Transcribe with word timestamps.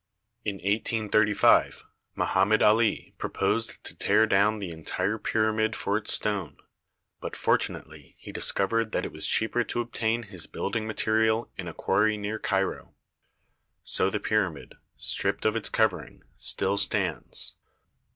In 0.43 0.55
1835 0.55 1.83
Moham 2.17 2.47
med 2.47 2.63
Ali 2.63 3.13
proposed 3.19 3.83
to 3.83 3.95
tear 3.95 4.25
down 4.25 4.57
the 4.57 4.71
entire 4.71 5.19
pyramid 5.19 5.75
for 5.75 5.95
its 5.95 6.11
stone, 6.11 6.57
but 7.19 7.35
fortunately 7.35 8.15
he 8.17 8.31
discovered 8.31 8.93
that 8.93 9.05
it 9.05 9.11
was 9.11 9.27
cheaper 9.27 9.63
to 9.65 9.79
obtain 9.79 10.23
his 10.23 10.47
building 10.47 10.87
material 10.87 11.51
in 11.55 11.67
a 11.67 11.73
quarry 11.75 12.17
near 12.17 12.39
Cairo. 12.39 12.95
So 13.83 14.09
the 14.09 14.19
pyramid, 14.19 14.73
stripped 14.97 15.45
of 15.45 15.55
its 15.55 15.69
covering, 15.69 16.23
still 16.35 16.77
stands. 16.77 17.55